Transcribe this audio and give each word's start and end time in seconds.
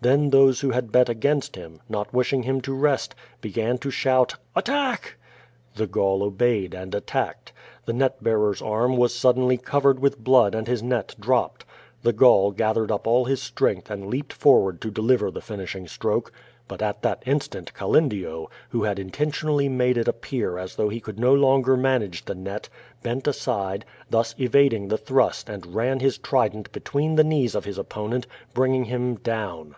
Then 0.00 0.30
those 0.30 0.60
who 0.60 0.70
had 0.70 0.92
bet 0.92 1.08
against 1.08 1.56
him, 1.56 1.80
not 1.88 2.14
wishing 2.14 2.44
him 2.44 2.60
to 2.60 2.72
rest, 2.72 3.16
began 3.40 3.78
to 3.78 3.90
shout, 3.90 4.36
"at 4.54 4.66
tack!" 4.66 5.16
The 5.74 5.88
Gaul 5.88 6.22
obeyed 6.22 6.72
and 6.72 6.94
attacked. 6.94 7.52
The 7.84 7.92
net 7.92 8.22
bearer's 8.22 8.62
arm 8.62 8.96
was 8.96 9.12
suddenly 9.12 9.56
covered 9.56 9.98
with 9.98 10.22
blood 10.22 10.54
and 10.54 10.68
his 10.68 10.84
net 10.84 11.16
dropped. 11.18 11.64
Tlie 12.04 12.14
Gaul 12.14 12.52
gathered 12.52 12.92
up 12.92 13.08
all 13.08 13.24
his 13.24 13.42
strength 13.42 13.90
and 13.90 14.06
leaped 14.06 14.32
forward 14.32 14.80
to 14.82 14.92
deliver 14.92 15.32
the 15.32 15.40
finishing 15.40 15.88
stroke. 15.88 16.30
But 16.68 16.80
at 16.80 17.02
that 17.02 17.24
instant, 17.26 17.74
Calendio, 17.74 18.46
who 18.70 18.84
had 18.84 19.00
intentionally 19.00 19.68
made 19.68 19.96
it 19.98 20.06
appear 20.06 20.58
as 20.58 20.76
though 20.76 20.90
he 20.90 21.00
could 21.00 21.18
no 21.18 21.34
longer 21.34 21.76
manage 21.76 22.24
the 22.24 22.36
net, 22.36 22.68
bent 23.02 23.26
aside, 23.26 23.84
thus 24.08 24.32
evading 24.38 24.86
the 24.86 24.96
thrust 24.96 25.48
and 25.48 25.74
ran 25.74 25.98
his 25.98 26.18
trident 26.18 26.70
between 26.70 27.16
the 27.16 27.24
knees 27.24 27.56
of 27.56 27.64
his 27.64 27.78
opponent, 27.78 28.28
bring 28.54 28.76
ing 28.76 28.84
him 28.84 29.16
down. 29.16 29.74